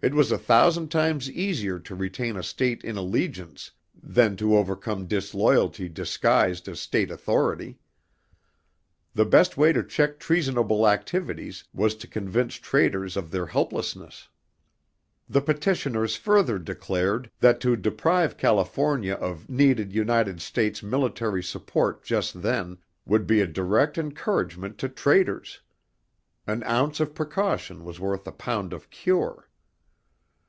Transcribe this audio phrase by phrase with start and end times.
[0.00, 5.06] It was a thousand times easier to retain a state in allegiance than to overcome
[5.08, 7.80] disloyalty disguised as state authority.
[9.14, 14.28] The best way to check treasonable activities was to convince traitors of their helplessness.
[15.28, 22.40] The petitioners further declared that to deprive California of needed United States military support just
[22.42, 25.60] then, would be a direct encouragement to traitors.
[26.46, 29.46] An ounce of precaution was worth a pound of cure.